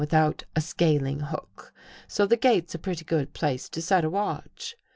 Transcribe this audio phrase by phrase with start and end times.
[0.01, 1.71] ■ without a scaling hook,
[2.07, 4.75] so the gate's a pretty good place to set a watch.